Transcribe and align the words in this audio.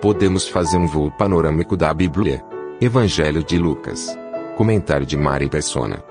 Podemos 0.00 0.48
fazer 0.48 0.78
um 0.78 0.86
voo 0.86 1.10
panorâmico 1.10 1.76
da 1.76 1.92
Bíblia. 1.92 2.42
Evangelho 2.80 3.44
de 3.44 3.58
Lucas. 3.58 4.16
Comentário 4.56 5.04
de 5.04 5.14
Mari 5.14 5.46
Persona. 5.46 6.02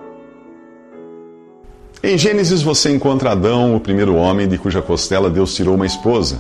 Em 2.04 2.16
Gênesis 2.16 2.62
você 2.62 2.92
encontra 2.92 3.32
Adão, 3.32 3.76
o 3.76 3.80
primeiro 3.80 4.14
homem 4.14 4.48
de 4.48 4.60
cuja 4.60 4.80
costela 4.80 5.28
Deus 5.28 5.56
tirou 5.56 5.74
uma 5.74 5.88
esposa. 5.88 6.40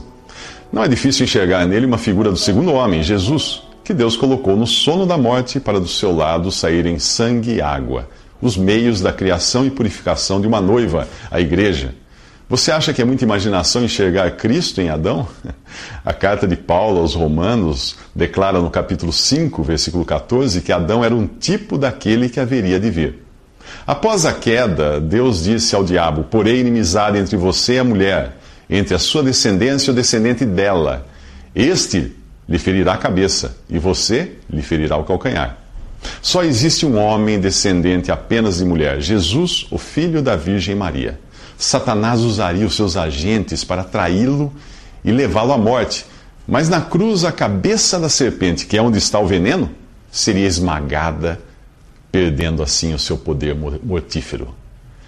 Não 0.71 0.83
é 0.83 0.87
difícil 0.87 1.23
enxergar 1.23 1.65
nele 1.65 1.87
uma 1.87 1.97
figura 1.97 2.29
do 2.29 2.37
segundo 2.37 2.71
homem, 2.71 3.01
Jesus, 3.01 3.63
que 3.83 3.95
Deus 3.95 4.15
colocou 4.15 4.55
no 4.55 4.67
sono 4.67 5.07
da 5.07 5.17
morte 5.17 5.59
para 5.59 5.79
do 5.79 5.87
seu 5.87 6.15
lado 6.15 6.51
saírem 6.51 6.99
sangue 6.99 7.55
e 7.55 7.61
água, 7.61 8.07
os 8.39 8.55
meios 8.55 9.01
da 9.01 9.11
criação 9.11 9.65
e 9.65 9.71
purificação 9.71 10.39
de 10.39 10.45
uma 10.45 10.61
noiva, 10.61 11.07
a 11.31 11.41
igreja. 11.41 11.95
Você 12.49 12.71
acha 12.71 12.91
que 12.91 12.99
é 12.99 13.05
muita 13.05 13.23
imaginação 13.23 13.83
enxergar 13.83 14.31
Cristo 14.31 14.81
em 14.81 14.89
Adão? 14.89 15.27
A 16.03 16.11
carta 16.11 16.47
de 16.47 16.55
Paulo 16.55 16.99
aos 16.99 17.13
Romanos 17.13 17.95
declara 18.15 18.59
no 18.59 18.71
capítulo 18.71 19.13
5, 19.13 19.61
versículo 19.61 20.03
14, 20.03 20.61
que 20.61 20.71
Adão 20.71 21.05
era 21.05 21.13
um 21.13 21.27
tipo 21.27 21.77
daquele 21.77 22.27
que 22.27 22.39
haveria 22.39 22.79
de 22.79 22.89
vir. 22.89 23.23
Após 23.85 24.25
a 24.25 24.33
queda, 24.33 24.99
Deus 24.99 25.43
disse 25.43 25.75
ao 25.75 25.83
diabo: 25.83 26.23
Porém, 26.23 26.61
inimizade 26.61 27.19
entre 27.19 27.37
você 27.37 27.73
e 27.73 27.79
a 27.79 27.83
mulher, 27.83 28.37
entre 28.67 28.95
a 28.95 28.99
sua 28.99 29.21
descendência 29.21 29.91
e 29.91 29.93
o 29.93 29.95
descendente 29.95 30.43
dela. 30.43 31.05
Este 31.53 32.15
lhe 32.47 32.57
ferirá 32.57 32.93
a 32.93 32.97
cabeça, 32.97 33.57
e 33.69 33.77
você 33.77 34.31
lhe 34.49 34.63
ferirá 34.63 34.97
o 34.97 35.03
calcanhar. 35.03 35.55
Só 36.19 36.43
existe 36.43 36.83
um 36.83 36.97
homem 36.97 37.39
descendente 37.39 38.11
apenas 38.11 38.57
de 38.57 38.65
mulher, 38.65 39.01
Jesus, 39.01 39.67
o 39.69 39.77
filho 39.77 40.19
da 40.19 40.35
Virgem 40.35 40.73
Maria. 40.73 41.19
Satanás 41.59 42.21
usaria 42.21 42.65
os 42.65 42.73
seus 42.73 42.95
agentes 42.95 43.65
para 43.65 43.83
traí-lo 43.83 44.53
e 45.03 45.11
levá-lo 45.11 45.51
à 45.51 45.57
morte. 45.57 46.05
Mas 46.47 46.69
na 46.69 46.79
cruz, 46.79 47.25
a 47.25 47.33
cabeça 47.33 47.99
da 47.99 48.07
serpente, 48.07 48.65
que 48.65 48.77
é 48.77 48.81
onde 48.81 48.97
está 48.97 49.19
o 49.19 49.27
veneno, 49.27 49.69
seria 50.09 50.47
esmagada, 50.47 51.37
perdendo 52.09 52.63
assim 52.63 52.93
o 52.93 52.97
seu 52.97 53.17
poder 53.17 53.53
mortífero. 53.83 54.55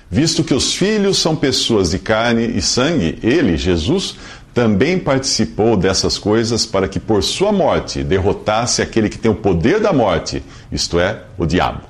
Visto 0.09 0.44
que 0.44 0.53
os 0.53 0.75
filhos 0.75 1.19
são 1.19 1.38
pessoas 1.38 1.91
de 1.91 1.99
carne 1.99 2.45
e 2.45 2.61
sangue, 2.61 3.17
ele, 3.23 3.55
Jesus, 3.55 4.17
também 4.53 4.99
participou 4.99 5.77
dessas 5.77 6.17
coisas 6.17 6.66
para 6.66 6.89
que 6.89 6.99
por 6.99 7.23
sua 7.23 7.53
morte 7.53 8.03
derrotasse 8.03 8.81
aquele 8.81 9.07
que 9.07 9.17
tem 9.17 9.31
o 9.31 9.35
poder 9.35 9.79
da 9.79 9.94
morte, 9.94 10.44
isto 10.69 10.99
é, 10.99 11.23
o 11.38 11.45
diabo. 11.45 11.83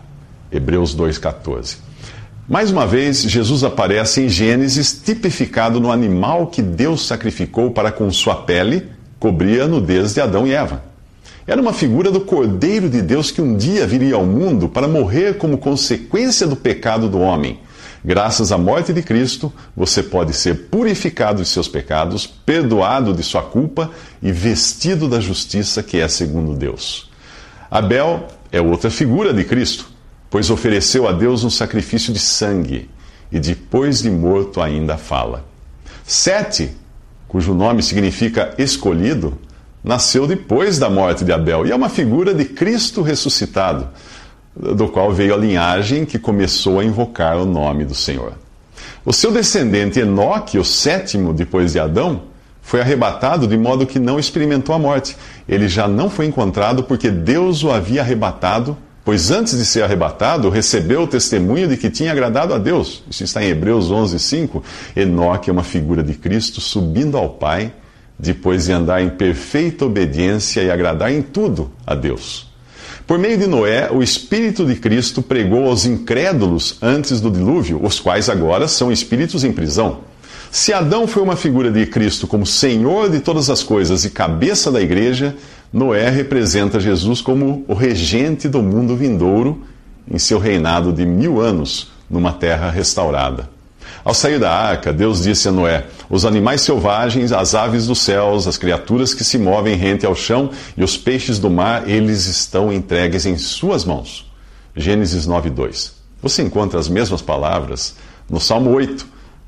Hebreus 0.51 0.95
2,14. 0.95 1.77
Mais 2.51 2.69
uma 2.69 2.85
vez, 2.85 3.21
Jesus 3.21 3.63
aparece 3.63 4.23
em 4.23 4.27
Gênesis 4.27 4.91
tipificado 4.91 5.79
no 5.79 5.89
animal 5.89 6.47
que 6.47 6.61
Deus 6.61 7.07
sacrificou 7.07 7.71
para 7.71 7.93
com 7.93 8.11
sua 8.11 8.35
pele 8.35 8.89
cobrir 9.17 9.61
a 9.61 9.69
nudez 9.69 10.13
de 10.13 10.19
Adão 10.19 10.45
e 10.45 10.51
Eva. 10.51 10.83
Era 11.47 11.61
uma 11.61 11.71
figura 11.71 12.11
do 12.11 12.19
Cordeiro 12.19 12.89
de 12.89 13.01
Deus 13.01 13.31
que 13.31 13.41
um 13.41 13.55
dia 13.55 13.87
viria 13.87 14.15
ao 14.15 14.25
mundo 14.25 14.67
para 14.67 14.85
morrer 14.85 15.37
como 15.37 15.57
consequência 15.57 16.45
do 16.45 16.57
pecado 16.57 17.07
do 17.07 17.21
homem. 17.21 17.57
Graças 18.03 18.51
à 18.51 18.57
morte 18.57 18.91
de 18.91 19.01
Cristo, 19.01 19.49
você 19.73 20.03
pode 20.03 20.33
ser 20.33 20.67
purificado 20.67 21.41
de 21.41 21.47
seus 21.47 21.69
pecados, 21.69 22.27
perdoado 22.27 23.13
de 23.13 23.23
sua 23.23 23.43
culpa 23.43 23.89
e 24.21 24.29
vestido 24.29 25.07
da 25.07 25.21
justiça 25.21 25.81
que 25.81 26.01
é 26.01 26.07
segundo 26.09 26.53
Deus. 26.53 27.09
Abel 27.71 28.27
é 28.51 28.59
outra 28.59 28.91
figura 28.91 29.33
de 29.33 29.45
Cristo 29.45 29.90
pois 30.31 30.49
ofereceu 30.49 31.09
a 31.09 31.11
Deus 31.11 31.43
um 31.43 31.49
sacrifício 31.49 32.13
de 32.13 32.19
sangue, 32.19 32.89
e 33.29 33.37
depois 33.37 34.01
de 34.01 34.09
morto 34.09 34.61
ainda 34.61 34.97
fala. 34.97 35.45
Sete, 36.05 36.71
cujo 37.27 37.53
nome 37.53 37.83
significa 37.83 38.55
escolhido, 38.57 39.37
nasceu 39.83 40.25
depois 40.25 40.79
da 40.79 40.89
morte 40.89 41.25
de 41.25 41.33
Abel, 41.33 41.67
e 41.67 41.71
é 41.71 41.75
uma 41.75 41.89
figura 41.89 42.33
de 42.33 42.45
Cristo 42.45 43.01
ressuscitado, 43.01 43.89
do 44.55 44.87
qual 44.87 45.11
veio 45.11 45.33
a 45.33 45.37
linhagem 45.37 46.05
que 46.05 46.17
começou 46.17 46.79
a 46.79 46.85
invocar 46.85 47.37
o 47.37 47.45
nome 47.45 47.83
do 47.83 47.93
Senhor. 47.93 48.33
O 49.03 49.11
seu 49.11 49.33
descendente 49.33 49.99
Enoque, 49.99 50.57
o 50.57 50.63
sétimo 50.63 51.33
depois 51.33 51.73
de 51.73 51.79
Adão, 51.79 52.23
foi 52.61 52.79
arrebatado 52.79 53.47
de 53.47 53.57
modo 53.57 53.85
que 53.85 53.99
não 53.99 54.17
experimentou 54.17 54.73
a 54.73 54.79
morte. 54.79 55.17
Ele 55.47 55.67
já 55.67 55.89
não 55.89 56.09
foi 56.09 56.25
encontrado 56.25 56.83
porque 56.83 57.09
Deus 57.09 57.63
o 57.63 57.71
havia 57.71 58.01
arrebatado 58.01 58.77
Pois 59.03 59.31
antes 59.31 59.57
de 59.57 59.65
ser 59.65 59.83
arrebatado, 59.83 60.49
recebeu 60.49 61.01
o 61.01 61.07
testemunho 61.07 61.67
de 61.67 61.75
que 61.75 61.89
tinha 61.89 62.11
agradado 62.11 62.53
a 62.53 62.59
Deus. 62.59 63.03
Isso 63.09 63.23
está 63.23 63.43
em 63.43 63.49
Hebreus 63.49 63.89
11, 63.89 64.19
5. 64.19 64.63
Enoque 64.95 65.49
é 65.49 65.53
uma 65.53 65.63
figura 65.63 66.03
de 66.03 66.13
Cristo 66.13 66.61
subindo 66.61 67.17
ao 67.17 67.29
Pai, 67.29 67.73
depois 68.17 68.65
de 68.65 68.71
andar 68.71 69.01
em 69.01 69.09
perfeita 69.09 69.85
obediência 69.85 70.61
e 70.61 70.69
agradar 70.69 71.11
em 71.11 71.23
tudo 71.23 71.71
a 71.85 71.95
Deus. 71.95 72.51
Por 73.07 73.17
meio 73.17 73.37
de 73.37 73.47
Noé, 73.47 73.89
o 73.91 74.03
Espírito 74.03 74.63
de 74.63 74.75
Cristo 74.75 75.23
pregou 75.23 75.67
aos 75.67 75.85
incrédulos 75.85 76.77
antes 76.79 77.19
do 77.19 77.31
dilúvio, 77.31 77.83
os 77.83 77.99
quais 77.99 78.29
agora 78.29 78.67
são 78.67 78.91
espíritos 78.91 79.43
em 79.43 79.51
prisão. 79.51 80.11
Se 80.51 80.71
Adão 80.71 81.07
foi 81.07 81.23
uma 81.23 81.35
figura 81.35 81.71
de 81.71 81.85
Cristo 81.85 82.27
como 82.27 82.45
Senhor 82.45 83.09
de 83.09 83.19
todas 83.19 83.49
as 83.49 83.63
coisas 83.63 84.05
e 84.05 84.09
cabeça 84.09 84.71
da 84.71 84.81
igreja, 84.81 85.35
Noé 85.73 86.09
representa 86.09 86.81
Jesus 86.81 87.21
como 87.21 87.63
o 87.65 87.73
regente 87.73 88.49
do 88.49 88.61
mundo 88.61 88.95
vindouro 88.95 89.63
em 90.09 90.19
seu 90.19 90.37
reinado 90.37 90.91
de 90.91 91.05
mil 91.05 91.39
anos 91.39 91.91
numa 92.09 92.33
terra 92.33 92.69
restaurada. 92.69 93.49
Ao 94.03 94.13
sair 94.13 94.37
da 94.37 94.51
arca, 94.51 94.91
Deus 94.91 95.23
disse 95.23 95.47
a 95.47 95.51
Noé: 95.51 95.85
Os 96.09 96.25
animais 96.25 96.61
selvagens, 96.61 97.31
as 97.31 97.55
aves 97.55 97.87
dos 97.87 97.99
céus, 97.99 98.47
as 98.47 98.57
criaturas 98.57 99.13
que 99.13 99.23
se 99.23 99.37
movem 99.37 99.75
rente 99.75 100.05
ao 100.05 100.15
chão 100.15 100.49
e 100.75 100.83
os 100.83 100.97
peixes 100.97 101.39
do 101.39 101.49
mar, 101.49 101.87
eles 101.87 102.25
estão 102.25 102.73
entregues 102.73 103.25
em 103.25 103.37
suas 103.37 103.85
mãos. 103.85 104.29
Gênesis 104.75 105.25
9:2. 105.25 105.93
Você 106.21 106.41
encontra 106.41 106.79
as 106.79 106.89
mesmas 106.89 107.21
palavras 107.21 107.95
no 108.29 108.39
Salmo 108.39 108.71
8, 108.71 109.05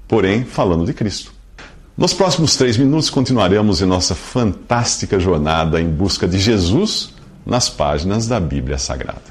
porém 0.07 0.45
falando 0.45 0.85
de 0.85 0.93
Cristo. 0.93 1.33
Nos 1.95 2.11
próximos 2.11 2.55
três 2.55 2.75
minutos 2.75 3.11
continuaremos 3.11 3.79
em 3.79 3.85
nossa 3.85 4.15
fantástica 4.15 5.19
jornada 5.19 5.79
em 5.79 5.87
busca 5.87 6.27
de 6.27 6.39
Jesus 6.39 7.13
nas 7.45 7.69
páginas 7.69 8.25
da 8.25 8.39
Bíblia 8.39 8.79
Sagrada. 8.79 9.21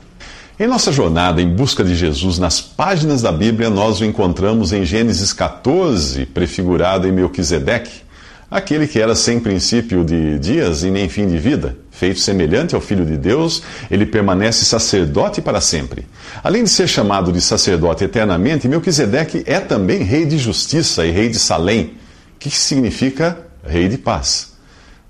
Em 0.61 0.69
nossa 0.69 0.93
jornada 0.93 1.43
em 1.43 1.49
busca 1.49 1.83
de 1.83 1.97
Jesus 1.97 2.39
nas 2.39 2.61
páginas 2.61 3.21
da 3.21 3.33
Bíblia, 3.33 3.69
nós 3.69 4.01
o 4.01 4.05
encontramos 4.05 4.73
em 4.73 4.85
Gênesis 4.85 5.33
14, 5.33 6.25
prefigurado 6.27 7.09
em 7.09 7.11
Melquisedeque, 7.11 8.03
aquele 8.49 8.87
que 8.87 9.01
era 9.01 9.17
sem 9.17 9.41
princípio 9.41 10.05
de 10.05 10.39
dias 10.39 10.85
e 10.85 10.91
nem 10.93 11.09
fim 11.09 11.27
de 11.27 11.39
vida, 11.39 11.77
feito 11.91 12.21
semelhante 12.21 12.77
ao 12.77 12.81
Filho 12.81 13.05
de 13.05 13.17
Deus, 13.17 13.61
ele 13.91 14.07
permanece 14.07 14.65
sacerdote 14.65 15.43
para 15.43 15.61
sempre. 15.61 16.07
Além 16.45 16.63
de 16.63 16.71
ser 16.71 16.87
chamado 16.87 17.33
de 17.33 17.41
sacerdote 17.41 18.05
eternamente, 18.05 18.69
Melquisedeque 18.69 19.43
é 19.47 19.59
também 19.59 20.05
rei 20.05 20.25
de 20.25 20.39
justiça 20.39 21.05
e 21.05 21.11
rei 21.11 21.29
de 21.29 21.41
Salém 21.41 22.01
que 22.51 22.59
significa 22.59 23.39
Rei 23.65 23.89
de 23.89 23.97
Paz. 23.97 24.55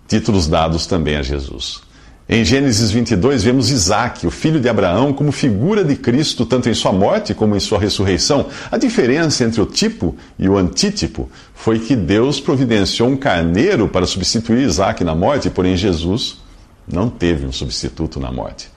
Títulos 0.07 0.47
dados 0.47 0.87
também 0.87 1.17
a 1.17 1.23
Jesus. 1.23 1.81
Em 2.29 2.45
Gênesis 2.45 2.91
22, 2.91 3.43
vemos 3.43 3.71
Isaac, 3.71 4.27
o 4.27 4.31
filho 4.31 4.61
de 4.61 4.69
Abraão, 4.69 5.13
como 5.13 5.33
figura 5.33 5.83
de 5.83 5.97
Cristo, 5.97 6.47
tanto 6.47 6.69
em 6.69 6.75
sua 6.75 6.93
morte 6.93 7.35
como 7.35 7.57
em 7.57 7.61
sua 7.61 7.79
ressurreição. 7.79 8.47
A 8.71 8.77
diferença 8.77 9.45
entre 9.45 9.61
o 9.61 9.67
tipo 9.67 10.17
e 10.39 10.49
o 10.49 10.57
antítipo 10.57 11.31
foi 11.55 11.79
que 11.79 11.97
Deus 11.97 12.39
providenciou 12.39 13.09
um 13.09 13.17
carneiro 13.17 13.89
para 13.89 14.07
substituir 14.07 14.63
Isaac 14.63 15.03
na 15.03 15.15
morte, 15.15 15.51
porém 15.51 15.77
Jesus 15.77 16.39
não 16.87 17.09
teve 17.09 17.47
um 17.47 17.53
substituto 17.53 18.21
na 18.21 18.31
morte. 18.31 18.72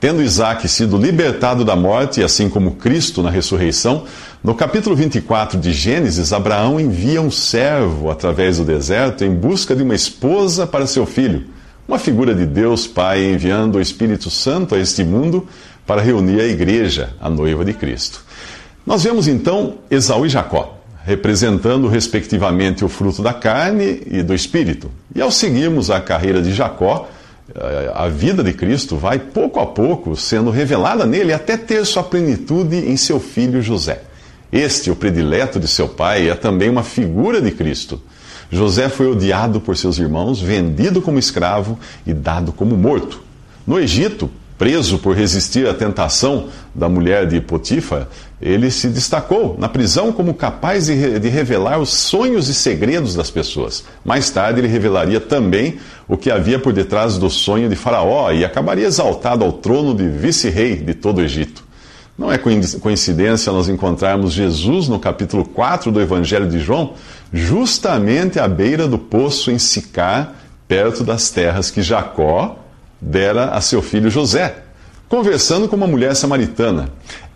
Tendo 0.00 0.22
Isaac 0.22 0.68
sido 0.68 0.98
libertado 0.98 1.64
da 1.64 1.74
morte, 1.74 2.22
assim 2.22 2.48
como 2.48 2.72
Cristo 2.72 3.22
na 3.22 3.30
ressurreição, 3.30 4.04
no 4.42 4.54
capítulo 4.54 4.94
24 4.94 5.58
de 5.58 5.72
Gênesis, 5.72 6.32
Abraão 6.32 6.78
envia 6.78 7.22
um 7.22 7.30
servo 7.30 8.10
através 8.10 8.58
do 8.58 8.64
deserto 8.64 9.24
em 9.24 9.34
busca 9.34 9.74
de 9.74 9.82
uma 9.82 9.94
esposa 9.94 10.66
para 10.66 10.86
seu 10.86 11.06
filho, 11.06 11.46
uma 11.88 11.98
figura 11.98 12.34
de 12.34 12.44
Deus 12.44 12.86
Pai 12.86 13.24
enviando 13.24 13.76
o 13.76 13.80
Espírito 13.80 14.28
Santo 14.28 14.74
a 14.74 14.78
este 14.78 15.02
mundo 15.02 15.48
para 15.86 16.02
reunir 16.02 16.40
a 16.40 16.46
igreja, 16.46 17.14
a 17.20 17.30
noiva 17.30 17.64
de 17.64 17.72
Cristo. 17.72 18.22
Nós 18.86 19.04
vemos 19.04 19.26
então 19.26 19.76
Esaú 19.90 20.26
e 20.26 20.28
Jacó, 20.28 20.78
representando 21.04 21.88
respectivamente 21.88 22.84
o 22.84 22.88
fruto 22.88 23.22
da 23.22 23.32
carne 23.32 24.02
e 24.06 24.22
do 24.22 24.34
espírito. 24.34 24.90
E 25.14 25.20
ao 25.20 25.30
seguirmos 25.30 25.90
a 25.90 26.00
carreira 26.00 26.42
de 26.42 26.52
Jacó, 26.52 27.08
a 27.94 28.08
vida 28.08 28.42
de 28.42 28.52
Cristo 28.54 28.96
vai 28.96 29.18
pouco 29.18 29.60
a 29.60 29.66
pouco 29.66 30.16
sendo 30.16 30.50
revelada 30.50 31.04
nele 31.04 31.32
até 31.32 31.56
ter 31.56 31.84
sua 31.84 32.02
plenitude 32.02 32.76
em 32.76 32.96
seu 32.96 33.20
filho 33.20 33.60
José. 33.60 34.02
Este, 34.50 34.90
o 34.90 34.96
predileto 34.96 35.60
de 35.60 35.68
seu 35.68 35.88
pai, 35.88 36.30
é 36.30 36.34
também 36.34 36.70
uma 36.70 36.82
figura 36.82 37.42
de 37.42 37.50
Cristo. 37.50 38.00
José 38.50 38.88
foi 38.88 39.08
odiado 39.08 39.60
por 39.60 39.76
seus 39.76 39.98
irmãos, 39.98 40.40
vendido 40.40 41.02
como 41.02 41.18
escravo 41.18 41.78
e 42.06 42.14
dado 42.14 42.52
como 42.52 42.76
morto. 42.76 43.20
No 43.66 43.78
Egito, 43.78 44.30
preso 44.58 44.98
por 44.98 45.16
resistir 45.16 45.68
à 45.68 45.74
tentação 45.74 46.48
da 46.74 46.88
mulher 46.88 47.26
de 47.26 47.40
Potifar, 47.40 48.06
ele 48.40 48.70
se 48.70 48.88
destacou 48.88 49.56
na 49.58 49.68
prisão 49.68 50.12
como 50.12 50.34
capaz 50.34 50.86
de, 50.86 51.18
de, 51.18 51.28
revelar 51.28 51.80
os 51.80 51.90
sonhos 51.90 52.48
e 52.48 52.54
segredos 52.54 53.14
das 53.14 53.30
pessoas. 53.30 53.84
Mais 54.04 54.30
tarde, 54.30 54.60
ele 54.60 54.68
revelaria 54.68 55.20
também 55.20 55.78
o 56.06 56.16
que 56.16 56.30
havia 56.30 56.58
por 56.58 56.72
detrás 56.72 57.16
do 57.16 57.30
sonho 57.30 57.68
de 57.68 57.76
Faraó 57.76 58.30
e 58.32 58.44
acabaria 58.44 58.86
exaltado 58.86 59.44
ao 59.44 59.52
trono 59.52 59.94
de 59.94 60.06
vice-rei 60.06 60.76
de 60.76 60.94
todo 60.94 61.18
o 61.18 61.22
Egito. 61.22 61.64
Não 62.16 62.30
é 62.30 62.38
coincidência 62.38 63.52
nós 63.52 63.68
encontrarmos 63.68 64.32
Jesus 64.32 64.88
no 64.88 65.00
capítulo 65.00 65.44
4 65.44 65.90
do 65.90 66.00
Evangelho 66.00 66.48
de 66.48 66.60
João, 66.60 66.92
justamente 67.32 68.38
à 68.38 68.46
beira 68.46 68.86
do 68.86 68.98
poço 68.98 69.50
em 69.50 69.58
Sicar, 69.58 70.32
perto 70.68 71.02
das 71.02 71.30
terras 71.30 71.72
que 71.72 71.82
Jacó 71.82 72.63
dera 73.04 73.50
a 73.50 73.60
seu 73.60 73.82
filho 73.82 74.10
José, 74.10 74.56
conversando 75.08 75.68
com 75.68 75.76
uma 75.76 75.86
mulher 75.86 76.16
samaritana. 76.16 76.88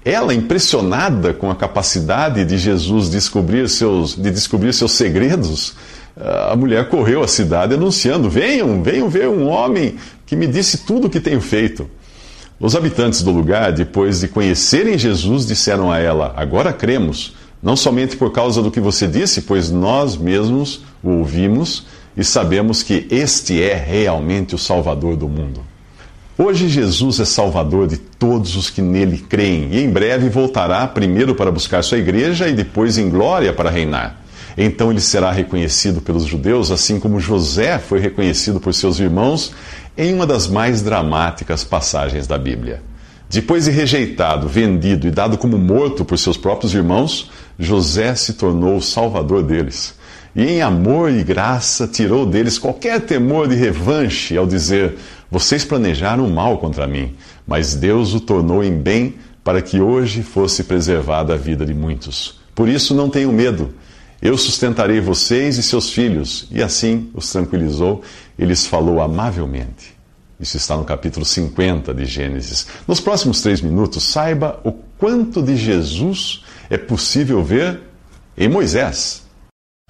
Ela, 0.04 0.32
impressionada 0.32 1.34
com 1.34 1.50
a 1.50 1.54
capacidade 1.54 2.44
de 2.44 2.56
Jesus 2.56 3.10
descobrir 3.10 3.68
seus, 3.68 4.14
de 4.14 4.30
descobrir 4.30 4.72
seus 4.72 4.92
segredos, 4.92 5.74
a 6.16 6.56
mulher 6.56 6.88
correu 6.88 7.22
à 7.22 7.28
cidade 7.28 7.74
anunciando: 7.74 8.30
Venham, 8.30 8.82
venham 8.82 9.08
ver 9.08 9.28
um 9.28 9.46
homem 9.46 9.96
que 10.24 10.34
me 10.34 10.46
disse 10.46 10.78
tudo 10.78 11.06
o 11.06 11.10
que 11.10 11.20
tenho 11.20 11.40
feito. 11.40 11.88
Os 12.58 12.74
habitantes 12.74 13.22
do 13.22 13.30
lugar, 13.30 13.72
depois 13.72 14.20
de 14.20 14.28
conhecerem 14.28 14.96
Jesus, 14.96 15.46
disseram 15.46 15.92
a 15.92 15.98
ela: 15.98 16.32
Agora 16.36 16.72
cremos, 16.72 17.34
não 17.62 17.76
somente 17.76 18.16
por 18.16 18.32
causa 18.32 18.62
do 18.62 18.70
que 18.70 18.80
você 18.80 19.06
disse, 19.06 19.42
pois 19.42 19.70
nós 19.70 20.16
mesmos 20.16 20.80
o 21.02 21.10
ouvimos 21.10 21.86
e 22.18 22.24
sabemos 22.24 22.82
que 22.82 23.06
este 23.12 23.62
é 23.62 23.74
realmente 23.74 24.56
o 24.56 24.58
Salvador 24.58 25.16
do 25.16 25.28
mundo. 25.28 25.64
Hoje 26.36 26.68
Jesus 26.68 27.20
é 27.20 27.24
Salvador 27.24 27.86
de 27.86 27.96
todos 27.96 28.56
os 28.56 28.68
que 28.68 28.82
nele 28.82 29.18
creem 29.18 29.68
e 29.70 29.84
em 29.84 29.88
breve 29.88 30.28
voltará 30.28 30.84
primeiro 30.88 31.36
para 31.36 31.52
buscar 31.52 31.82
sua 31.84 31.98
igreja 31.98 32.48
e 32.48 32.52
depois 32.52 32.98
em 32.98 33.08
glória 33.08 33.52
para 33.52 33.70
reinar. 33.70 34.20
Então 34.56 34.90
ele 34.90 35.00
será 35.00 35.30
reconhecido 35.30 36.00
pelos 36.00 36.24
judeus, 36.24 36.72
assim 36.72 36.98
como 36.98 37.20
José 37.20 37.78
foi 37.78 38.00
reconhecido 38.00 38.58
por 38.58 38.74
seus 38.74 38.98
irmãos 38.98 39.52
em 39.96 40.12
uma 40.12 40.26
das 40.26 40.48
mais 40.48 40.82
dramáticas 40.82 41.62
passagens 41.62 42.26
da 42.26 42.36
Bíblia. 42.36 42.82
Depois 43.30 43.66
de 43.66 43.70
rejeitado, 43.70 44.48
vendido 44.48 45.06
e 45.06 45.10
dado 45.12 45.38
como 45.38 45.56
morto 45.56 46.04
por 46.04 46.18
seus 46.18 46.36
próprios 46.36 46.74
irmãos, 46.74 47.30
José 47.58 48.14
se 48.16 48.32
tornou 48.32 48.76
o 48.76 48.82
salvador 48.82 49.44
deles 49.44 49.97
e 50.34 50.44
em 50.44 50.62
amor 50.62 51.10
e 51.10 51.22
graça 51.22 51.86
tirou 51.86 52.26
deles 52.26 52.58
qualquer 52.58 53.00
temor 53.00 53.48
de 53.48 53.54
revanche 53.54 54.36
ao 54.36 54.46
dizer: 54.46 54.96
Vocês 55.30 55.64
planejaram 55.64 56.28
mal 56.28 56.58
contra 56.58 56.86
mim, 56.86 57.14
mas 57.46 57.74
Deus 57.74 58.14
o 58.14 58.20
tornou 58.20 58.62
em 58.62 58.72
bem 58.72 59.14
para 59.42 59.62
que 59.62 59.80
hoje 59.80 60.22
fosse 60.22 60.64
preservada 60.64 61.34
a 61.34 61.36
vida 61.36 61.64
de 61.64 61.72
muitos. 61.72 62.38
Por 62.54 62.68
isso 62.68 62.94
não 62.94 63.08
tenham 63.08 63.32
medo. 63.32 63.72
Eu 64.20 64.36
sustentarei 64.36 65.00
vocês 65.00 65.58
e 65.58 65.62
seus 65.62 65.90
filhos. 65.90 66.48
E 66.50 66.62
assim 66.62 67.08
os 67.14 67.30
tranquilizou 67.30 68.02
e 68.38 68.44
lhes 68.44 68.66
falou 68.66 69.00
amavelmente. 69.00 69.96
Isso 70.40 70.56
está 70.56 70.76
no 70.76 70.84
capítulo 70.84 71.24
50 71.24 71.94
de 71.94 72.04
Gênesis. 72.04 72.66
Nos 72.86 73.00
próximos 73.00 73.40
três 73.40 73.60
minutos, 73.60 74.02
saiba 74.04 74.60
o 74.64 74.72
quanto 74.72 75.42
de 75.42 75.56
Jesus 75.56 76.44
é 76.68 76.76
possível 76.76 77.42
ver 77.42 77.80
em 78.36 78.48
Moisés. 78.48 79.27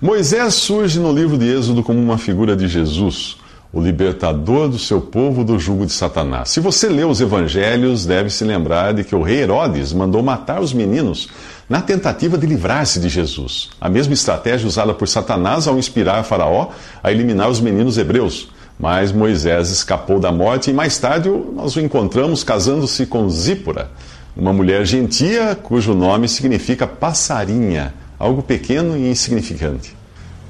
Moisés 0.00 0.54
surge 0.54 1.00
no 1.00 1.12
livro 1.12 1.36
de 1.36 1.52
Êxodo 1.52 1.82
como 1.82 1.98
uma 1.98 2.16
figura 2.16 2.54
de 2.54 2.68
Jesus, 2.68 3.36
o 3.72 3.80
libertador 3.80 4.68
do 4.68 4.78
seu 4.78 5.00
povo 5.00 5.42
do 5.42 5.58
jugo 5.58 5.84
de 5.84 5.92
Satanás. 5.92 6.50
Se 6.50 6.60
você 6.60 6.88
lê 6.88 7.02
os 7.02 7.20
evangelhos, 7.20 8.06
deve 8.06 8.30
se 8.30 8.44
lembrar 8.44 8.94
de 8.94 9.02
que 9.02 9.16
o 9.16 9.22
rei 9.22 9.40
Herodes 9.40 9.92
mandou 9.92 10.22
matar 10.22 10.60
os 10.60 10.72
meninos 10.72 11.28
na 11.68 11.80
tentativa 11.80 12.38
de 12.38 12.46
livrar-se 12.46 13.00
de 13.00 13.08
Jesus. 13.08 13.70
A 13.80 13.88
mesma 13.88 14.14
estratégia 14.14 14.68
usada 14.68 14.94
por 14.94 15.08
Satanás 15.08 15.66
ao 15.66 15.76
inspirar 15.76 16.22
Faraó 16.22 16.68
a 17.02 17.10
eliminar 17.10 17.50
os 17.50 17.60
meninos 17.60 17.98
hebreus. 17.98 18.50
Mas 18.78 19.10
Moisés 19.10 19.68
escapou 19.68 20.20
da 20.20 20.30
morte 20.30 20.70
e 20.70 20.72
mais 20.72 20.96
tarde 20.96 21.28
nós 21.28 21.74
o 21.74 21.80
encontramos 21.80 22.44
casando-se 22.44 23.04
com 23.04 23.28
Zípora, 23.28 23.90
uma 24.36 24.52
mulher 24.52 24.86
gentia 24.86 25.56
cujo 25.60 25.92
nome 25.92 26.28
significa 26.28 26.86
passarinha 26.86 27.92
algo 28.18 28.42
pequeno 28.42 28.96
e 28.96 29.08
insignificante. 29.10 29.97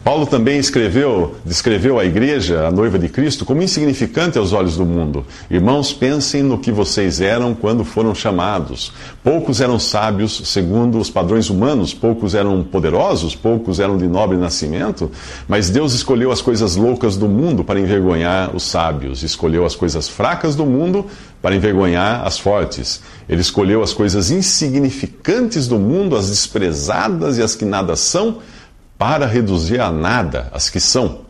Paulo 0.09 0.25
também 0.25 0.59
escreveu, 0.59 1.35
descreveu 1.45 1.99
a 1.99 2.05
igreja, 2.07 2.67
a 2.67 2.71
noiva 2.71 2.99
de 2.99 3.11
Cristo, 3.11 3.45
como 3.45 3.61
insignificante 3.61 4.39
aos 4.39 4.55
olhos 4.55 4.75
do 4.75 4.87
mundo. 4.87 5.23
Irmãos, 5.51 5.93
pensem 5.93 6.43
no 6.43 6.57
que 6.57 6.73
vocês 6.73 7.21
eram 7.21 7.55
quando 7.55 7.85
foram 7.85 8.15
chamados. 8.15 8.91
Poucos 9.23 9.61
eram 9.61 9.79
sábios 9.79 10.41
segundo 10.47 10.99
os 10.99 11.11
padrões 11.11 11.51
humanos, 11.51 11.93
poucos 11.93 12.35
eram 12.35 12.65
poderosos, 12.65 13.37
poucos 13.37 13.81
eram 13.81 13.99
de 13.99 14.09
nobre 14.09 14.39
nascimento, 14.39 15.11
mas 15.47 15.69
Deus 15.69 15.93
escolheu 15.93 16.33
as 16.33 16.41
coisas 16.41 16.75
loucas 16.75 17.19
do 17.19 17.29
mundo 17.29 17.63
para 17.63 17.79
envergonhar 17.79 18.57
os 18.57 18.63
sábios, 18.63 19.23
escolheu 19.23 19.67
as 19.67 19.77
coisas 19.77 20.09
fracas 20.09 20.57
do 20.57 20.65
mundo 20.65 21.05
para 21.43 21.55
envergonhar 21.55 22.27
as 22.27 22.39
fortes. 22.39 23.03
Ele 23.29 23.43
escolheu 23.43 23.83
as 23.83 23.93
coisas 23.93 24.31
insignificantes 24.31 25.69
do 25.69 25.79
mundo, 25.79 26.17
as 26.17 26.31
desprezadas 26.31 27.37
e 27.37 27.43
as 27.43 27.55
que 27.55 27.67
nada 27.67 27.95
são, 27.95 28.39
para 28.99 29.27
reduzir 29.27 29.81
a 29.81 29.93
nada 29.93 30.49
as 30.53 30.69
que 30.69 30.81
são, 30.81 31.21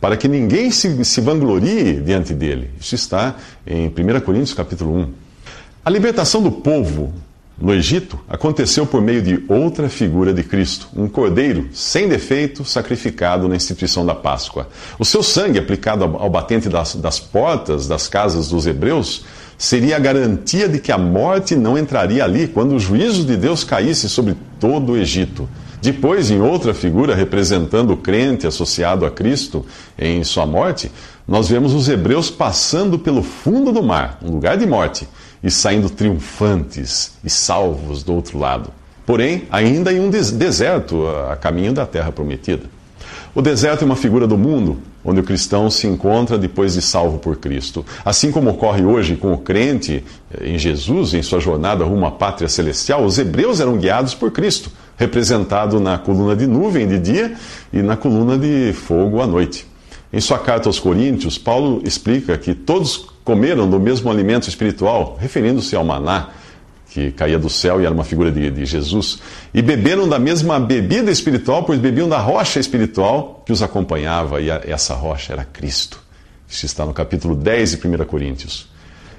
para 0.00 0.16
que 0.16 0.28
ninguém 0.28 0.70
se, 0.70 1.04
se 1.04 1.20
vanglorie 1.20 2.00
diante 2.00 2.32
dele. 2.32 2.70
Isso 2.80 2.94
está 2.94 3.34
em 3.66 3.88
1 3.88 4.20
Coríntios 4.20 4.54
capítulo 4.54 4.96
1. 4.96 5.12
A 5.84 5.90
libertação 5.90 6.40
do 6.40 6.52
povo 6.52 7.12
no 7.58 7.72
Egito 7.72 8.20
aconteceu 8.28 8.86
por 8.86 9.00
meio 9.00 9.22
de 9.22 9.42
outra 9.48 9.88
figura 9.88 10.32
de 10.32 10.42
Cristo, 10.42 10.88
um 10.94 11.08
cordeiro 11.08 11.68
sem 11.72 12.06
defeito 12.06 12.64
sacrificado 12.64 13.48
na 13.48 13.56
instituição 13.56 14.04
da 14.04 14.14
Páscoa. 14.14 14.68
O 14.98 15.04
seu 15.04 15.22
sangue 15.22 15.58
aplicado 15.58 16.04
ao 16.04 16.28
batente 16.28 16.68
das, 16.68 16.94
das 16.94 17.18
portas 17.18 17.88
das 17.88 18.08
casas 18.08 18.48
dos 18.50 18.66
hebreus 18.66 19.24
seria 19.56 19.96
a 19.96 19.98
garantia 19.98 20.68
de 20.68 20.78
que 20.78 20.92
a 20.92 20.98
morte 20.98 21.56
não 21.56 21.78
entraria 21.78 22.22
ali 22.22 22.46
quando 22.46 22.74
o 22.74 22.80
juízo 22.80 23.24
de 23.24 23.36
Deus 23.36 23.64
caísse 23.64 24.08
sobre 24.08 24.36
todo 24.60 24.92
o 24.92 24.96
Egito. 24.96 25.48
Depois, 25.80 26.30
em 26.30 26.40
outra 26.40 26.74
figura 26.74 27.14
representando 27.14 27.92
o 27.92 27.96
crente 27.96 28.46
associado 28.46 29.04
a 29.04 29.10
Cristo 29.10 29.64
em 29.98 30.24
sua 30.24 30.46
morte, 30.46 30.90
nós 31.26 31.48
vemos 31.48 31.74
os 31.74 31.88
hebreus 31.88 32.30
passando 32.30 32.98
pelo 32.98 33.22
fundo 33.22 33.72
do 33.72 33.82
mar, 33.82 34.18
um 34.22 34.30
lugar 34.30 34.56
de 34.56 34.66
morte, 34.66 35.08
e 35.42 35.50
saindo 35.50 35.90
triunfantes 35.90 37.12
e 37.22 37.30
salvos 37.30 38.02
do 38.02 38.14
outro 38.14 38.38
lado. 38.38 38.70
Porém, 39.04 39.44
ainda 39.50 39.92
em 39.92 40.00
um 40.00 40.10
deserto 40.10 41.06
a 41.30 41.36
caminho 41.36 41.72
da 41.72 41.86
terra 41.86 42.10
prometida. 42.10 42.64
O 43.34 43.42
deserto 43.42 43.82
é 43.82 43.84
uma 43.84 43.96
figura 43.96 44.26
do 44.26 44.38
mundo 44.38 44.78
onde 45.06 45.20
o 45.20 45.22
cristão 45.22 45.70
se 45.70 45.86
encontra 45.86 46.36
depois 46.36 46.74
de 46.74 46.82
salvo 46.82 47.18
por 47.18 47.36
Cristo. 47.36 47.86
Assim 48.04 48.32
como 48.32 48.50
ocorre 48.50 48.84
hoje 48.84 49.14
com 49.14 49.32
o 49.32 49.38
crente 49.38 50.02
em 50.40 50.58
Jesus, 50.58 51.14
em 51.14 51.22
sua 51.22 51.38
jornada 51.38 51.84
rumo 51.84 52.06
à 52.06 52.10
pátria 52.10 52.48
celestial, 52.48 53.04
os 53.04 53.16
hebreus 53.16 53.60
eram 53.60 53.76
guiados 53.76 54.14
por 54.14 54.32
Cristo, 54.32 54.68
representado 54.96 55.78
na 55.78 55.98
coluna 55.98 56.34
de 56.34 56.46
nuvem 56.46 56.86
de 56.86 56.98
dia 56.98 57.34
e 57.72 57.82
na 57.82 57.96
coluna 57.96 58.38
de 58.38 58.72
fogo 58.72 59.20
à 59.20 59.26
noite. 59.26 59.66
Em 60.12 60.20
sua 60.20 60.38
carta 60.38 60.68
aos 60.68 60.78
Coríntios, 60.78 61.36
Paulo 61.36 61.82
explica 61.84 62.38
que 62.38 62.54
todos 62.54 62.96
comeram 63.24 63.68
do 63.68 63.78
mesmo 63.78 64.10
alimento 64.10 64.48
espiritual, 64.48 65.16
referindo-se 65.20 65.74
ao 65.74 65.84
maná 65.84 66.30
que 66.96 67.10
caía 67.10 67.38
do 67.38 67.50
céu 67.50 67.78
e 67.78 67.84
era 67.84 67.92
uma 67.92 68.04
figura 68.04 68.32
de, 68.32 68.50
de, 68.50 68.64
Jesus, 68.64 69.18
e 69.52 69.60
beberam 69.60 70.08
da 70.08 70.18
mesma 70.18 70.58
bebida 70.58 71.10
espiritual, 71.10 71.62
pois 71.64 71.78
bebiam 71.78 72.08
da 72.08 72.18
rocha 72.18 72.58
espiritual 72.58 73.42
que 73.44 73.52
os 73.52 73.62
acompanhava, 73.62 74.40
e 74.40 74.50
a, 74.50 74.62
essa 74.64 74.94
rocha 74.94 75.34
era 75.34 75.44
Cristo. 75.44 76.00
Isso 76.48 76.64
está 76.64 76.86
no 76.86 76.94
capítulo 76.94 77.36
10 77.36 77.72
de 77.72 77.86
1 77.86 78.04
Coríntios. 78.06 78.66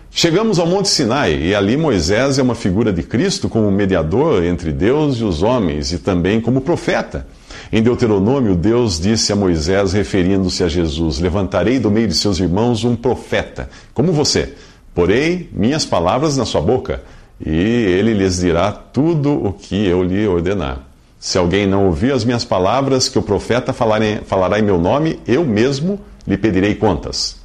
Chegamos 0.10 0.58
ao 0.58 0.66
Monte 0.66 0.90
Sinai, 0.90 1.36
e 1.36 1.54
ali 1.54 1.78
Moisés 1.78 2.40
é 2.40 2.42
uma 2.42 2.56
figura 2.56 2.92
de 2.92 3.04
Cristo 3.04 3.48
como 3.48 3.70
mediador 3.70 4.44
entre 4.44 4.72
Deus 4.72 5.18
e 5.18 5.24
os 5.24 5.44
homens, 5.44 5.92
e 5.92 6.00
também 6.00 6.42
como 6.42 6.62
profeta. 6.62 7.28
Em 7.72 7.84
Deuteronômio, 7.84 8.56
Deus 8.56 9.00
disse 9.00 9.32
a 9.32 9.36
Moisés, 9.36 9.94
referindo-se 9.94 10.64
a 10.64 10.68
Jesus: 10.68 11.20
Levantarei 11.20 11.78
do 11.78 11.92
meio 11.92 12.08
de 12.08 12.16
seus 12.16 12.40
irmãos 12.40 12.84
um 12.84 12.96
profeta, 12.96 13.70
como 13.94 14.12
você. 14.12 14.54
Porei 14.96 15.50
minhas 15.52 15.86
palavras 15.86 16.38
na 16.38 16.46
sua 16.46 16.62
boca 16.62 17.04
e 17.40 17.52
ele 17.52 18.14
lhes 18.14 18.40
dirá 18.40 18.72
tudo 18.72 19.46
o 19.46 19.54
que 19.54 19.86
eu 19.86 20.04
lhe 20.04 20.28
ordenar. 20.28 20.80
Se 21.20 21.38
alguém 21.38 21.68
não 21.68 21.86
ouvir 21.86 22.12
as 22.12 22.24
minhas 22.24 22.44
palavras 22.44 23.10
que 23.10 23.20
o 23.20 23.22
profeta 23.22 23.74
falará 23.74 24.60
em 24.60 24.64
meu 24.64 24.80
nome, 24.80 25.20
eu 25.28 25.46
mesmo 25.46 26.00
lhe 26.26 26.38
pedirei 26.38 26.74
contas. 26.76 27.38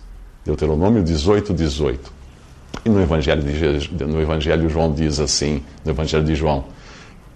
Deuteronômio 0.45 1.03
18, 1.03 1.53
18. 1.53 2.22
E 2.85 2.89
no 2.89 3.01
Evangelho, 3.01 3.43
de, 3.43 4.05
no 4.05 4.21
Evangelho 4.21 4.69
João 4.69 4.93
diz 4.93 5.21
assim, 5.21 5.63
no 5.85 5.93
Evangelho 5.93 6.25
de 6.25 6.35
João, 6.35 6.65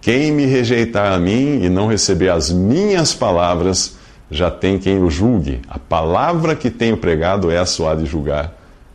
quem 0.00 0.32
me 0.32 0.44
rejeitar 0.44 1.12
a 1.12 1.18
mim 1.18 1.62
e 1.62 1.68
não 1.68 1.88
receber 1.88 2.30
as 2.30 2.50
minhas 2.50 3.14
palavras, 3.14 3.96
já 4.30 4.50
tem 4.50 4.78
quem 4.78 5.02
o 5.02 5.10
julgue. 5.10 5.60
A 5.68 5.78
palavra 5.78 6.56
que 6.56 6.70
tenho 6.70 6.96
pregado, 6.96 7.50
essa 7.50 7.90
há 7.90 7.94
de 7.94 8.06
julgar 8.06 8.52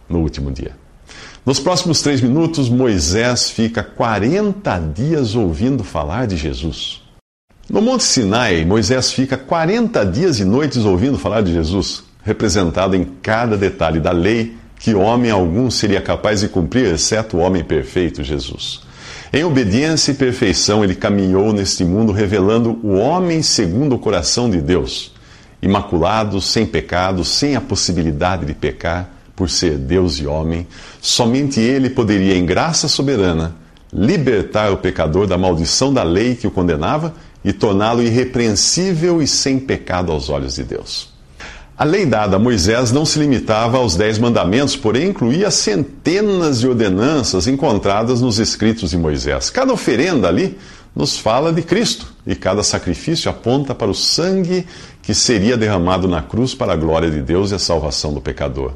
no 0.10 0.20
último 0.20 0.52
dia. 0.52 0.72
Nos 1.46 1.60
próximos 1.60 2.02
três 2.02 2.22
minutos, 2.22 2.70
Moisés 2.70 3.50
fica 3.50 3.84
40 3.84 4.78
dias 4.94 5.36
ouvindo 5.36 5.84
falar 5.84 6.28
de 6.28 6.38
Jesus. 6.38 7.02
No 7.70 7.82
Monte 7.82 8.04
Sinai, 8.04 8.64
Moisés 8.66 9.12
fica 9.12 9.38
40 9.38 10.06
dias 10.06 10.40
e 10.40 10.46
noites 10.46 10.86
ouvindo 10.86 11.18
falar 11.18 11.42
de 11.42 11.54
Jesus, 11.54 12.04
representado 12.24 12.96
em 12.96 13.06
cada 13.22 13.58
detalhe 13.58 14.00
da 14.00 14.12
lei 14.12 14.61
que 14.82 14.96
homem 14.96 15.30
algum 15.30 15.70
seria 15.70 16.02
capaz 16.02 16.42
de 16.42 16.50
cumprir, 16.50 16.88
exceto 16.88 17.38
o 17.38 17.40
homem 17.40 17.64
perfeito, 17.64 18.24
Jesus. 18.24 18.82
Em 19.32 19.44
obediência 19.44 20.12
e 20.12 20.16
perfeição, 20.16 20.84
ele 20.84 20.96
caminhou 20.96 21.54
neste 21.54 21.86
mundo 21.86 22.12
revelando 22.12 22.80
o 22.82 22.96
homem 22.96 23.44
segundo 23.44 23.94
o 23.94 24.00
coração 24.00 24.50
de 24.50 24.60
Deus, 24.60 25.14
imaculado, 25.62 26.42
sem 26.42 26.66
pecado, 26.66 27.24
sem 27.24 27.56
a 27.56 27.62
possibilidade 27.62 28.44
de 28.44 28.56
pecar, 28.56 29.08
por 29.36 29.52
ser 29.52 29.78
Deus 29.78 30.16
e 30.16 30.26
homem. 30.26 30.66
Somente 31.00 31.60
ele 31.60 31.92
poderia, 31.92 32.36
em 32.36 32.46
graça 32.46 32.88
soberana, 32.88 33.56
libertar 33.94 34.72
o 34.72 34.78
pecador 34.78 35.28
da 35.28 35.38
maldição 35.38 35.94
da 35.94 36.02
lei 36.02 36.34
que 36.34 36.48
o 36.48 36.52
condenava 36.52 37.14
e 37.46 37.54
torná-lo 37.54 38.02
irrepreensível 38.02 39.22
e 39.22 39.28
sem 39.28 39.60
pecado 39.60 40.12
aos 40.12 40.28
olhos 40.28 40.56
de 40.56 40.64
Deus. 40.64 41.11
A 41.82 41.84
lei 41.84 42.06
dada 42.06 42.36
a 42.36 42.40
Moisés 42.40 42.92
não 42.92 43.04
se 43.08 43.18
limitava 43.18 43.80
aos 43.80 43.96
dez 43.96 44.20
mandamentos, 44.20 44.76
porém 44.76 45.10
incluía 45.10 45.50
centenas 45.50 46.60
de 46.60 46.68
ordenanças 46.68 47.48
encontradas 47.48 48.22
nos 48.22 48.38
escritos 48.38 48.92
de 48.92 48.98
Moisés. 49.00 49.50
Cada 49.50 49.74
oferenda 49.74 50.28
ali 50.28 50.60
nos 50.96 51.18
fala 51.18 51.52
de 51.52 51.64
Cristo 51.64 52.06
e 52.24 52.36
cada 52.36 52.62
sacrifício 52.62 53.32
aponta 53.32 53.74
para 53.74 53.90
o 53.90 53.96
sangue 53.96 54.68
que 55.02 55.16
seria 55.16 55.58
derramado 55.58 56.08
na 56.08 56.22
cruz 56.22 56.54
para 56.54 56.74
a 56.74 56.76
glória 56.76 57.10
de 57.10 57.20
Deus 57.20 57.50
e 57.50 57.56
a 57.56 57.58
salvação 57.58 58.14
do 58.14 58.22
pecador. 58.22 58.74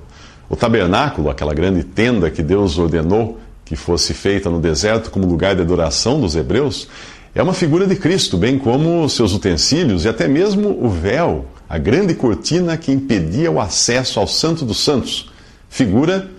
O 0.49 0.55
tabernáculo, 0.55 1.29
aquela 1.29 1.53
grande 1.53 1.83
tenda 1.83 2.31
que 2.31 2.41
Deus 2.41 2.79
ordenou 2.79 3.39
que 3.63 3.75
fosse 3.75 4.15
feita 4.15 4.49
no 4.49 4.59
deserto 4.59 5.11
como 5.11 5.27
lugar 5.27 5.53
de 5.53 5.61
adoração 5.61 6.19
dos 6.19 6.35
hebreus, 6.35 6.87
é 7.35 7.43
uma 7.43 7.53
figura 7.53 7.85
de 7.85 7.97
Cristo, 7.97 8.35
bem 8.35 8.57
como 8.57 9.07
seus 9.07 9.31
utensílios 9.31 10.05
e 10.05 10.09
até 10.09 10.27
mesmo 10.27 10.83
o 10.83 10.89
véu 10.89 11.45
a 11.67 11.77
grande 11.77 12.13
cortina 12.13 12.77
que 12.77 12.91
impedia 12.91 13.51
o 13.51 13.59
acesso 13.59 14.19
ao 14.19 14.27
Santo 14.27 14.63
dos 14.63 14.83
Santos, 14.83 15.31
figura 15.69 16.29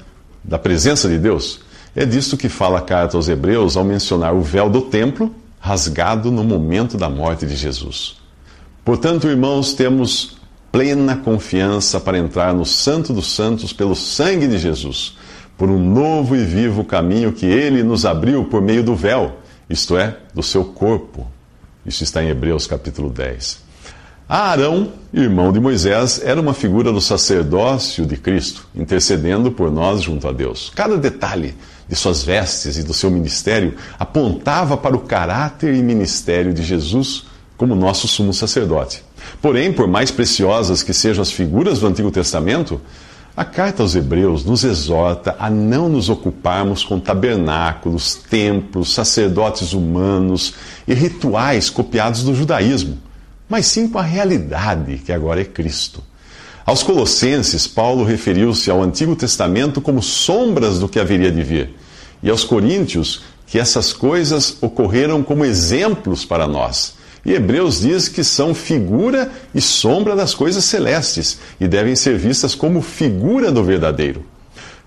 da 0.42 0.58
presença 0.58 1.08
de 1.08 1.18
Deus. 1.18 1.60
É 1.94 2.04
disto 2.04 2.36
que 2.36 2.48
fala 2.48 2.78
a 2.78 2.82
carta 2.82 3.16
aos 3.16 3.28
Hebreus 3.28 3.76
ao 3.76 3.84
mencionar 3.84 4.34
o 4.34 4.40
véu 4.40 4.70
do 4.70 4.82
templo 4.82 5.34
rasgado 5.58 6.30
no 6.30 6.44
momento 6.44 6.96
da 6.96 7.08
morte 7.08 7.44
de 7.44 7.56
Jesus. 7.56 8.16
Portanto, 8.84 9.26
irmãos, 9.26 9.72
temos 9.74 10.36
plena 10.70 11.16
confiança 11.16 11.98
para 11.98 12.18
entrar 12.18 12.54
no 12.54 12.64
Santo 12.64 13.12
dos 13.12 13.32
Santos 13.32 13.72
pelo 13.72 13.96
sangue 13.96 14.46
de 14.46 14.58
Jesus, 14.58 15.16
por 15.56 15.68
um 15.68 15.78
novo 15.78 16.36
e 16.36 16.44
vivo 16.44 16.84
caminho 16.84 17.32
que 17.32 17.46
ele 17.46 17.82
nos 17.82 18.06
abriu 18.06 18.44
por 18.44 18.62
meio 18.62 18.84
do 18.84 18.94
véu, 18.94 19.38
isto 19.68 19.96
é, 19.96 20.16
do 20.32 20.42
seu 20.42 20.64
corpo. 20.64 21.26
Isso 21.84 22.04
está 22.04 22.22
em 22.22 22.28
Hebreus 22.28 22.66
capítulo 22.66 23.08
10. 23.08 23.65
Arão, 24.28 24.88
irmão 25.14 25.52
de 25.52 25.60
Moisés, 25.60 26.20
era 26.24 26.40
uma 26.40 26.52
figura 26.52 26.92
do 26.92 27.00
sacerdócio 27.00 28.04
de 28.04 28.16
Cristo, 28.16 28.66
intercedendo 28.74 29.52
por 29.52 29.70
nós 29.70 30.02
junto 30.02 30.26
a 30.26 30.32
Deus. 30.32 30.72
Cada 30.74 30.96
detalhe 30.96 31.54
de 31.88 31.94
suas 31.94 32.24
vestes 32.24 32.76
e 32.76 32.82
do 32.82 32.92
seu 32.92 33.08
ministério 33.08 33.76
apontava 33.96 34.76
para 34.76 34.96
o 34.96 35.00
caráter 35.00 35.72
e 35.76 35.80
ministério 35.80 36.52
de 36.52 36.64
Jesus 36.64 37.26
como 37.56 37.76
nosso 37.76 38.08
sumo 38.08 38.34
sacerdote. 38.34 39.04
Porém, 39.40 39.72
por 39.72 39.86
mais 39.86 40.10
preciosas 40.10 40.82
que 40.82 40.92
sejam 40.92 41.22
as 41.22 41.30
figuras 41.30 41.78
do 41.78 41.86
Antigo 41.86 42.10
Testamento, 42.10 42.80
a 43.36 43.44
carta 43.44 43.84
aos 43.84 43.94
Hebreus 43.94 44.44
nos 44.44 44.64
exorta 44.64 45.36
a 45.38 45.48
não 45.48 45.88
nos 45.88 46.08
ocuparmos 46.08 46.82
com 46.82 46.98
tabernáculos, 46.98 48.16
templos, 48.16 48.92
sacerdotes 48.92 49.72
humanos 49.72 50.54
e 50.88 50.94
rituais 50.94 51.70
copiados 51.70 52.24
do 52.24 52.34
judaísmo 52.34 53.05
mas 53.48 53.66
sim 53.66 53.88
com 53.88 53.98
a 53.98 54.02
realidade 54.02 54.98
que 54.98 55.12
agora 55.12 55.40
é 55.40 55.44
Cristo. 55.44 56.02
Aos 56.64 56.82
Colossenses, 56.82 57.66
Paulo 57.66 58.04
referiu-se 58.04 58.70
ao 58.70 58.82
Antigo 58.82 59.14
Testamento 59.14 59.80
como 59.80 60.02
sombras 60.02 60.78
do 60.80 60.88
que 60.88 60.98
haveria 60.98 61.30
de 61.30 61.42
vir, 61.42 61.74
e 62.22 62.28
aos 62.28 62.42
Coríntios, 62.42 63.22
que 63.46 63.58
essas 63.58 63.92
coisas 63.92 64.56
ocorreram 64.60 65.22
como 65.22 65.44
exemplos 65.44 66.24
para 66.24 66.48
nós. 66.48 66.94
E 67.24 67.32
Hebreus 67.32 67.80
diz 67.80 68.08
que 68.08 68.22
são 68.22 68.54
figura 68.54 69.30
e 69.54 69.60
sombra 69.60 70.14
das 70.14 70.34
coisas 70.34 70.64
celestes 70.64 71.38
e 71.60 71.66
devem 71.66 71.96
ser 71.96 72.16
vistas 72.16 72.54
como 72.54 72.80
figura 72.80 73.50
do 73.50 73.64
verdadeiro. 73.64 74.24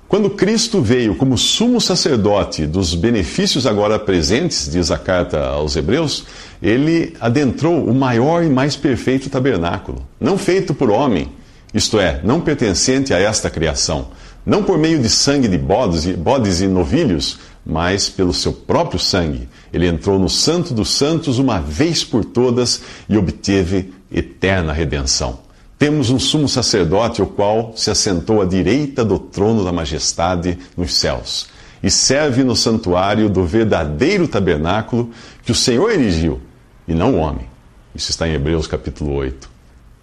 Quando 0.09 0.31
Cristo 0.31 0.81
veio 0.81 1.13
como 1.13 1.37
sumo 1.37 1.79
sacerdote 1.79 2.65
dos 2.65 2.95
benefícios 2.95 3.67
agora 3.67 3.99
presentes, 3.99 4.67
diz 4.67 4.89
a 4.89 4.97
carta 4.97 5.39
aos 5.49 5.75
Hebreus, 5.75 6.25
ele 6.63 7.15
adentrou 7.21 7.85
o 7.85 7.93
maior 7.93 8.43
e 8.43 8.49
mais 8.49 8.75
perfeito 8.75 9.29
tabernáculo, 9.29 10.03
não 10.19 10.35
feito 10.35 10.73
por 10.73 10.89
homem, 10.89 11.31
isto 11.75 11.99
é, 11.99 12.21
não 12.23 12.41
pertencente 12.41 13.13
a 13.13 13.19
esta 13.19 13.51
criação, 13.51 14.07
não 14.43 14.63
por 14.63 14.79
meio 14.79 14.99
de 14.99 15.09
sangue 15.09 15.47
de 15.47 15.59
bodes, 15.59 16.07
bodes 16.15 16.59
e 16.59 16.65
novilhos, 16.67 17.37
mas 17.63 18.09
pelo 18.09 18.33
seu 18.33 18.51
próprio 18.51 18.99
sangue. 18.99 19.47
Ele 19.71 19.85
entrou 19.85 20.17
no 20.17 20.27
Santo 20.27 20.73
dos 20.73 20.89
Santos 20.89 21.37
uma 21.37 21.61
vez 21.61 22.03
por 22.03 22.25
todas 22.25 22.81
e 23.07 23.15
obteve 23.15 23.93
eterna 24.11 24.73
redenção. 24.73 25.47
Temos 25.79 26.09
um 26.09 26.19
sumo 26.19 26.49
sacerdote, 26.49 27.21
o 27.21 27.25
qual 27.25 27.71
se 27.73 27.89
assentou 27.89 28.41
à 28.41 28.45
direita 28.45 29.05
do 29.05 29.17
trono 29.17 29.63
da 29.63 29.71
majestade 29.71 30.59
nos 30.75 30.93
céus, 30.93 31.47
e 31.81 31.89
serve 31.89 32.43
no 32.43 32.53
santuário 32.53 33.29
do 33.29 33.45
verdadeiro 33.45 34.27
tabernáculo 34.27 35.09
que 35.41 35.53
o 35.53 35.55
Senhor 35.55 35.89
erigiu, 35.89 36.41
e 36.85 36.93
não 36.93 37.15
o 37.15 37.19
homem. 37.19 37.47
Isso 37.95 38.11
está 38.11 38.27
em 38.27 38.33
Hebreus 38.33 38.67
capítulo 38.67 39.13
8. 39.13 39.49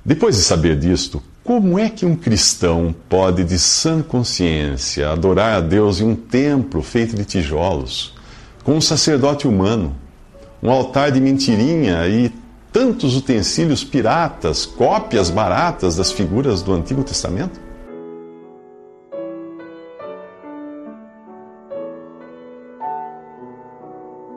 Depois 0.03 0.35
de 0.35 0.43
saber 0.43 0.79
disto, 0.79 1.23
como 1.45 1.79
é 1.79 1.91
que 1.91 2.07
um 2.07 2.17
cristão 2.17 2.95
pode, 3.07 3.45
de 3.45 3.59
sã 3.59 4.01
consciência, 4.01 5.11
adorar 5.11 5.57
a 5.57 5.61
Deus 5.61 6.01
em 6.01 6.05
um 6.05 6.17
templo 6.17 6.81
feito 6.81 7.15
de 7.15 7.27
tijolos, 7.27 8.15
com 8.65 8.77
um 8.77 8.81
sacerdote 8.81 9.47
humano, 9.47 9.95
um 10.63 10.71
altar 10.71 11.13
de 11.13 11.21
mentirinha 11.21 12.09
e 12.09 12.33
tantos 12.77 13.17
utensílios 13.17 13.83
piratas, 13.83 14.67
cópias 14.67 15.31
baratas 15.31 15.97
das 15.97 16.13
figuras 16.13 16.61
do 16.61 16.75
Antigo 16.75 17.03
Testamento? 17.03 17.59